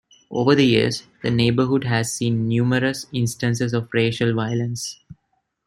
[0.31, 4.97] Over the years, the neighborhood has seen numerous instances of racial violence.